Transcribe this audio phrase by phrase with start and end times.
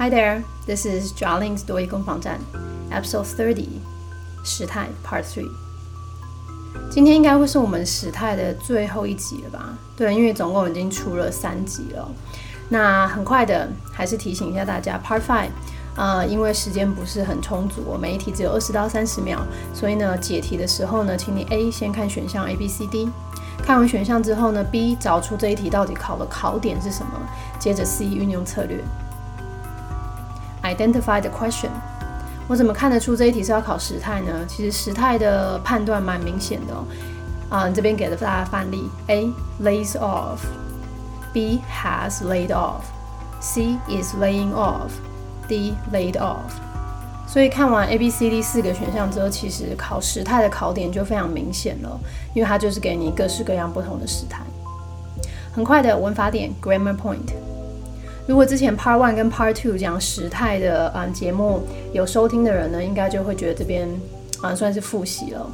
[0.00, 2.38] Hi there, this is Jarling's 多益攻防战
[2.88, 3.66] ，Episode Thirty，
[4.44, 5.50] 时态 Part Three。
[6.88, 9.76] 今天应该会是我们时态的最后一集了吧？
[9.96, 12.08] 对，因为总共已经出了三集了。
[12.68, 15.50] 那很快的，还是提醒一下大家，Part Five，
[15.96, 19.40] 呃，因为时间不是很充足，每一题只有二十到三十秒，
[19.74, 23.10] 所以呢，解题的时候呢，请你 A 先看选项 A、B、C、D，
[23.64, 27.20] 看完选项之后呢，B 找出这一题到底考的考点是什么，
[27.58, 28.78] 接着 C 运用策略
[30.74, 31.70] ，Identify the question。
[32.46, 34.32] 我怎么看得出这一题是要考时态呢？
[34.46, 36.84] 其实时态的判断蛮明显的哦。
[37.50, 39.30] 啊，这边给了大家范例：A
[39.62, 46.52] lays off，B has laid off，C is laying off，D laid off。
[47.26, 52.00] 所以看完 A、B、C、D 四个选项之后，其实考时态的考点就非常明显了，
[52.34, 54.40] 因为它就是给你各式各样不同的时态。
[55.52, 57.34] 很快的文法点 grammar point。
[58.28, 61.62] 如果之前 Part One 跟 Part Two 讲时态的嗯节目
[61.94, 63.88] 有收听的人呢，应该就会觉得这边
[64.42, 65.50] 啊算是复习了。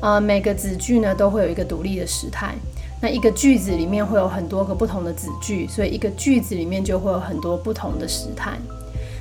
[0.00, 2.54] 呃，每个子句呢都会有一个独立的时态，
[3.02, 8.52] 那一个句子里面会有很多个不同的子句，所以一个句子里面就会有很多不同的时态。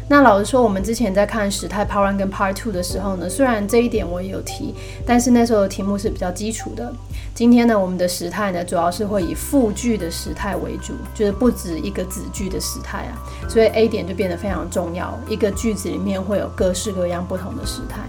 [0.07, 6.93] 那老实说，我们之前在看时态 Part One 跟 Part Two 的时候呢，虽然这一点我也有提，但是那时候的题目是比较基础的。
[7.33, 13.17] 今天呢，我们的时态呢，主要是会以复句的时态为主，就是不止一个子句的时态啊，
[13.49, 15.19] 所以 A 点就变得非常重要。
[15.27, 18.01] 一个句子里面会有各式各样不同的时态。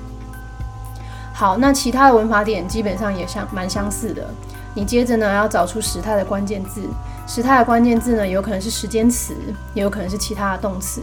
[1.32, 4.28] 好，那其他的文法点基本上也相蛮相似的。
[4.74, 6.82] 你接着呢，要找出时态的关键字。
[7.26, 9.34] 时态的关键字呢，有可能是时间词，
[9.72, 11.00] 也有可能是其他的动词。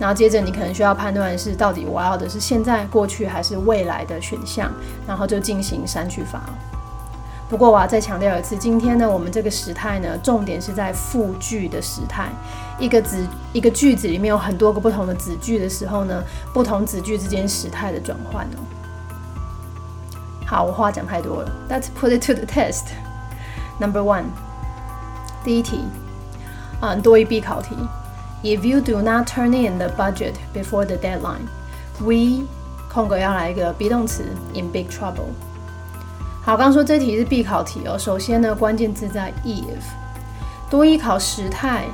[0.00, 4.72] 然后接着你可能需要判断是到底我要的是现在、过去还是未来的选项，
[5.06, 6.40] 然后就进行删去法。
[7.50, 12.28] 不过我要再强调一次，今天呢，我们这个时态呢，重点是在复句的时态。
[12.78, 16.22] 一个子一个句子里面有很多个不同的子句的时候呢，
[16.54, 18.62] 不同子句之间时态的转换哦。
[20.46, 22.84] 好，我话讲太多了，Let's put it to the test.
[23.78, 24.24] Number one，
[25.44, 25.84] 第一题，
[26.80, 27.76] 啊，多一必考题。
[28.42, 31.46] If you do not turn in the budget before the deadline,
[32.00, 32.46] we
[32.90, 34.24] 空格要来一个 be 动词
[34.54, 35.28] in big trouble。
[36.42, 37.98] 好，刚说这题是必考题哦。
[37.98, 39.64] 首先呢，关键字在 if，
[40.70, 41.84] 多一考时态，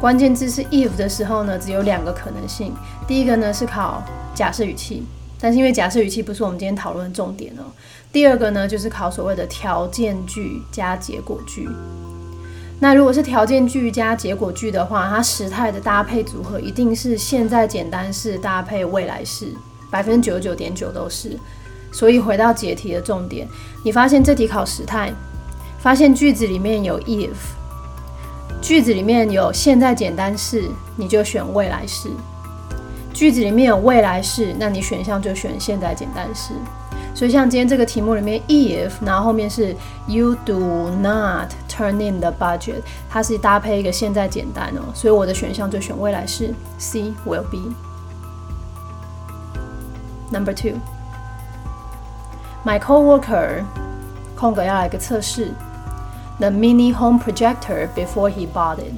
[0.00, 2.72] 关键字是 if 的时候呢，只有两个可能性。
[3.08, 4.00] 第一个呢是考
[4.32, 5.04] 假设语气，
[5.40, 7.64] 但是因为假设语气不是我们今天讨论的重点哦。
[8.12, 11.68] 第二个呢就是考所谓的条件句加结果句。
[12.84, 19.54] 那如果是条件句加结果句的话，它时态的搭配组合一定是现在简单式搭配未来式，
[19.90, 21.30] 百分之九十九点九都是。
[21.90, 23.48] 所以回到解题的重点，
[23.82, 25.10] 你发现这题考时态，
[25.78, 27.30] 发现句子里面有 if，
[28.60, 32.10] 句子里面有现在简单式，你就选未来式；
[33.14, 36.52] 句子里面有未来式，那你选项就选现在简单式。
[37.14, 39.74] 所以像今天这个题目里面，if，然后后面是
[40.06, 47.72] you do not turn in the budget，它是搭配一个现在简单哦，所以我的选项就选未来式，C will be。
[50.30, 53.64] Number two，my coworker
[54.36, 55.52] 空格要来个测试
[56.38, 58.94] ，the mini home projector before he bought it。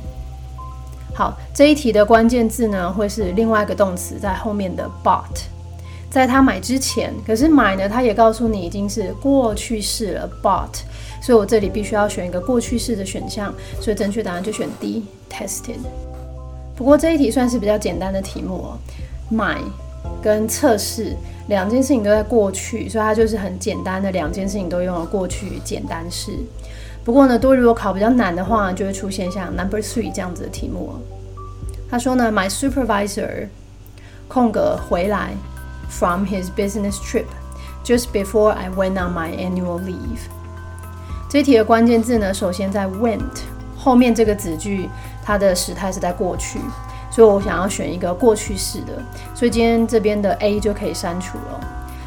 [1.14, 5.44] 好，这一题的关键字呢会是另外一个动词在后面的 bought。
[6.08, 10.80] 在他买之前，可是买呢，他也告诉你已经是过去式了，bought，
[11.26, 15.80] 所以我这里必须要选一个过去式的选项，所以正确答案就选 D，tested。
[16.76, 18.78] 不过这一题算是比较简单的题目哦，
[19.28, 19.60] 买
[20.22, 21.16] 跟测试
[21.48, 26.30] 两件事情都在过去，所以它就是很简单的两件事情都用了过去简单式。
[27.04, 30.92] 不过呢，多如果考比较难的话，就会出现像 number three 这样子的题目。
[31.90, 33.48] 他说呢，my supervisor
[34.28, 35.32] 空格回来。
[35.88, 37.26] from his business trip
[37.84, 40.18] just before I went on my annual leave。
[41.28, 43.20] 这题的关键字呢，首先在 went
[43.76, 44.88] 后面这个子句，
[45.24, 46.60] 它的时态是在过去，
[47.10, 49.02] 所以我想要选一个过去式的，
[49.34, 51.60] 所以今天这边的 A 就可以删除了。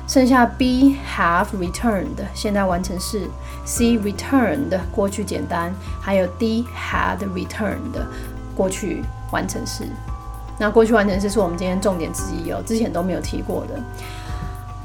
[0.07, 3.30] 剩下 B have returned 现在完成式
[3.66, 5.71] ，C returned 过去简单，
[6.01, 8.01] 还有 D had returned
[8.56, 9.83] 过去完成式。
[10.57, 13.80] 那过去完成式是我们今天重点之一哦，之前都没有提过的。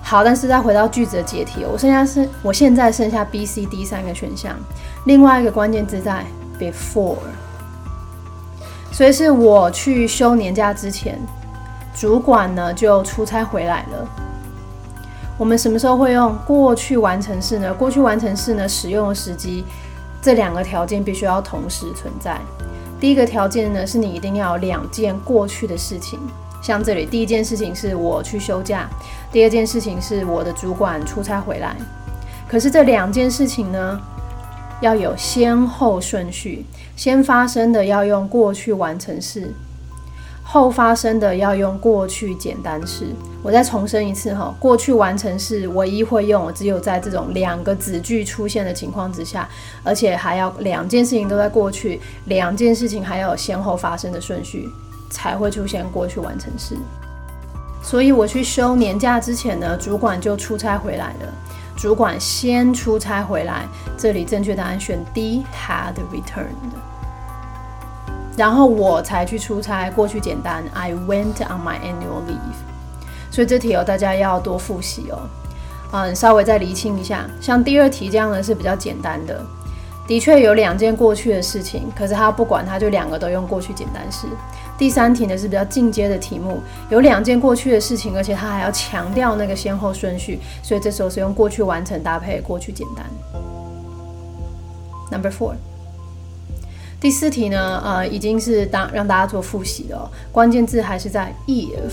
[0.06, 4.54] 好，但是再回到句子的解题，我剩下是，我现在剩下 B、C、D 三个选项，
[5.06, 6.22] 另外一个关键字在
[6.60, 7.16] before，
[8.92, 11.18] 所以是我去休年假之前，
[11.96, 14.08] 主管呢就出差回来了。
[15.38, 17.72] 我们什么时候会用过去完成式呢？
[17.72, 19.64] 过去完成式呢使用的时机，
[20.20, 22.38] 这两个条件必须要同时存在。
[23.00, 26.20] 第一个条件呢，是你一定要有两件过去的事情。
[26.64, 28.88] 像这里，第一件事情是我去休假，
[29.30, 31.76] 第二件事情是我的主管出差回来。
[32.48, 34.00] 可是这两件事情呢，
[34.80, 36.64] 要有先后顺序，
[36.96, 39.52] 先发生的要用过去完成式。
[40.46, 43.06] 后发生的要用过去简单式。
[43.42, 49.48] 我再重申一次哈，过去完成式唯一会用，只有在这种两个子句出现的情况之下，
[49.82, 54.68] 而且还要两件事情都在过去，两件事情还要有先后发生的顺序，
[55.10, 56.76] 才会出现过去完成式。
[57.82, 61.32] 所以我去休年假之前呢，主管就出差回来了。
[61.76, 63.66] 主管先出差回来，
[63.98, 66.72] 这里正确答案选 D，had returned。
[68.36, 72.56] 然后我才去出差，过去简单，I went on my annual leave。
[73.30, 75.18] 所以这题哦，大家要多复习哦。
[75.92, 79.44] 嗯，稍微再厘清一下，像第二题这样的是比较简单的，
[80.06, 84.26] 的确有两件过去的事情，可是他不管，他就两个都用过去简单式。
[84.76, 86.60] 第三题呢是比较进阶的题目，
[86.90, 93.06] 有两件过去的事情，而且他还要强调那个先后顺序，所以这时候是用过去完成搭配过去简单。
[95.10, 95.54] Number four。
[97.00, 101.92] 第四题呢，呃，已经是当让大家做复习了，关键字还是在 if。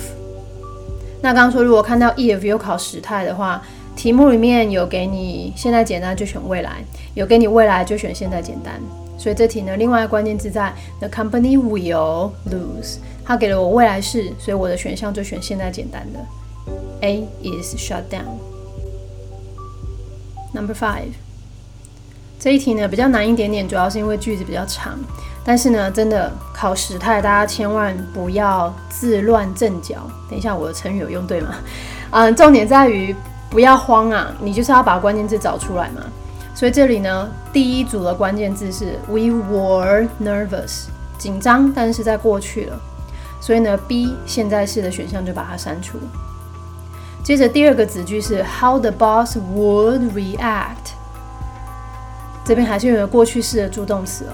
[1.22, 3.62] 那刚刚说，如果看到 if 有考时态的话，
[4.02, 6.84] 题目里面有给你现在简单就选未来，
[7.14, 8.74] 有给你未来就选现在简单。
[9.16, 12.98] 所以这题呢，另外一个关键字在 the company will lose。
[13.24, 16.20] 它给了我未来式，所以我的选项就选现在简单的
[17.02, 18.40] A is shut down。
[20.52, 21.12] Number five。
[22.40, 24.98] 这一题呢比较难一点点，主要是因为句子比较长。
[25.46, 29.98] 但是呢，真的考时态，大家千万不要自乱阵脚。
[30.28, 31.54] 等一下，我的成语有用对吗？
[32.10, 33.16] 嗯，重点在于
[33.52, 36.02] 不要慌啊，你就是要把关键字找出来嘛。
[36.56, 40.86] 所以这里呢，第一组的关键字是 We were nervous，
[41.18, 42.80] 紧张，但是在过去了。
[43.42, 45.98] 所以呢，B 现在式的选项就把它删除。
[47.24, 50.94] 接着第二个子句是 How the boss would react。
[52.46, 54.34] 这边还是有过去式的助动词哦，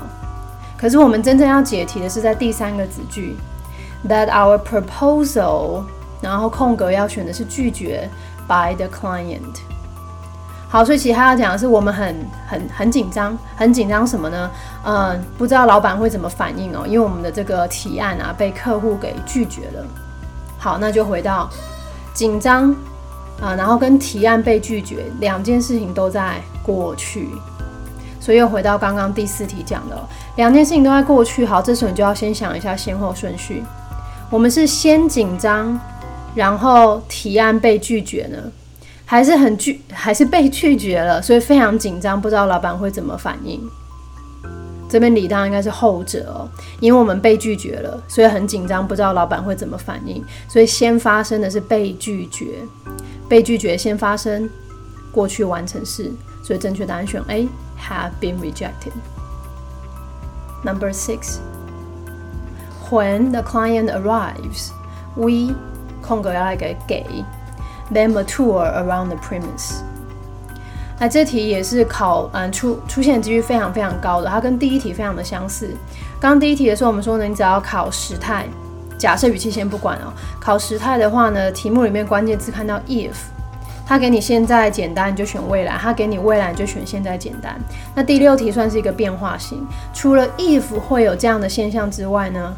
[0.77, 3.35] 可是我们真正要解题的是在第三个子句
[4.07, 5.83] ，that our proposal，
[6.21, 8.09] 然后空格要选的是拒绝
[8.47, 9.61] by the client。
[10.69, 12.15] 好，所以其他要讲的是我们很
[12.47, 14.51] 很很紧张，很紧张什么呢？
[14.83, 19.85] 嗯，不知道老板会怎么反应哦，因为我们的这个提案啊被客户给拒绝了。
[20.57, 21.49] 好，那就回到
[22.13, 22.75] 紧张
[23.41, 27.29] 啊，然后跟提案被拒绝两件事情都在过去。
[28.19, 29.97] 所以又回到刚刚第四题讲的，
[30.35, 31.45] 两件事情都在过去。
[31.45, 33.63] 好，这时候你就要先想一下先后顺序。
[34.29, 35.79] 我们是先紧张，
[36.37, 38.37] 然后提案被拒绝呢，
[39.03, 41.19] 还是很拒，还是被拒绝了？
[41.19, 43.59] 所以非常紧张，不知道老板会怎么反应。
[44.87, 46.47] 这边理当应该是后者哦，
[46.79, 50.23] 因为我们被拒绝了，所以很紧张，不知道老板会怎么反应。
[50.47, 52.59] 所以先发生的是被拒绝，
[53.27, 54.47] 被拒绝先发生，
[55.11, 56.11] 过去完成式。
[56.43, 57.49] 所以正确答案选 A。
[57.79, 58.91] have been rejected.
[60.63, 61.39] Number six,
[62.89, 64.71] when the client arrives,
[65.15, 65.55] we
[66.07, 67.03] 空格要来个给
[67.93, 69.81] them a tour around the premise。
[70.99, 75.69] 那这题也是考嗯出出现几率非常非常高的，它跟第一题非常的相似。
[76.19, 78.45] 刚刚第一题的时候，我们说呢，你只要考时态，
[78.97, 83.13] 假设语气先不管哦，考时态的话呢，题目里面关键字看到 if。
[83.85, 87.57] 他给你现在简单，你就选未来；他给你未来，你就选现在简单。
[87.95, 92.53] 那第六题算是一个变化型，除了 if 会有这样的现象之外呢，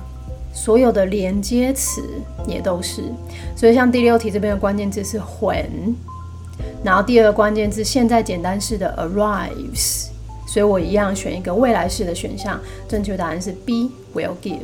[0.54, 2.02] 所有的连接词
[2.48, 3.04] 也都是。
[3.56, 5.94] 所以像第六题这边的关键字是 when，
[6.84, 10.08] 然后第二个关键字现在简单式的 arrives，
[10.48, 12.60] 所以我一样选一个未来式的选项。
[12.88, 14.60] 正确答案是 B will give。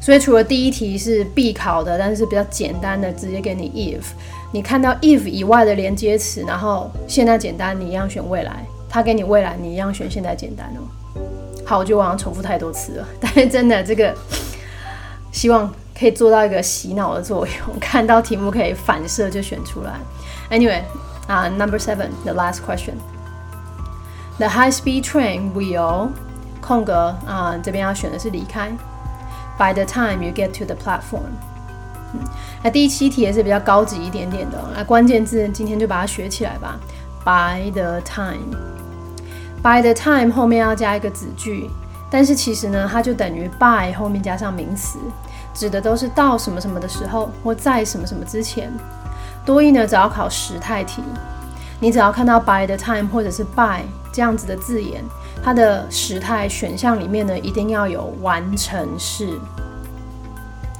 [0.00, 4.02] 所以除了第一题是必考的，但是比较简单的，直接给你 if。
[4.50, 8.64] 你看到 if 以外的连接词，然后现在简单，你一样选未来。
[8.88, 11.20] 他给你未来，你一样选现在简单哦。
[11.64, 14.14] 好，我就往上重复太多次了，但是真的这个
[15.30, 19.92] 希望可以做到一个洗脑的作用，看到题目可以反射就选出来。
[20.50, 20.82] Anyway，
[21.28, 26.08] 啊，Number seven，the last question，the high-speed train will
[26.60, 28.70] 空格啊，这边要选的是离开。
[29.56, 31.30] By the time you get to the platform，
[32.14, 32.20] 嗯。
[32.62, 36.80] 那第七题也是比较高级一点点的，那关键字今天就把它学起来吧。
[37.24, 38.56] By the time
[39.62, 41.68] By the time 后面要加一个子句，
[42.10, 44.98] 但是其实呢，它就等于 by 后面加上名词，
[45.52, 48.72] 指的都是到什么什么的时候，或在什么什么之前。
[49.44, 51.02] 多一呢，只要考时态题，
[51.78, 55.04] 你只要看到 by the time 或者是 by 这样子的字眼，
[55.42, 59.38] 它的时态选项里面呢，一定要有完成式，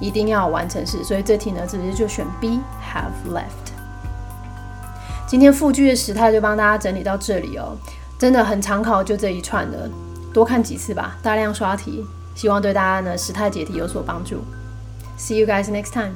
[0.00, 1.04] 一定要完成式。
[1.04, 3.72] 所以这题呢，直接就选 B have left。
[5.26, 7.76] 今天复句的时态就帮大家整理到这里哦，
[8.20, 9.88] 真的很常考，就这一串的，
[10.30, 14.44] 多看几次吧，大量刷题，希望对大家的时态解题有所帮助。
[15.18, 16.12] See you guys next time.